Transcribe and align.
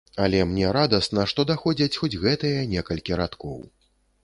Але 0.23 0.37
мне 0.53 0.71
радасна, 0.77 1.25
што 1.33 1.45
даходзяць 1.51 1.99
хоць 2.03 2.19
гэтыя 2.25 2.65
некалькі 2.75 3.21
радкоў. 3.23 3.63